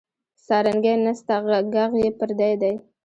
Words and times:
سارنګۍ 0.45 0.95
نسته 1.05 1.35
ږغ 1.69 1.75
یې 2.01 2.09
پردی 2.17 2.53
دی 2.61 2.73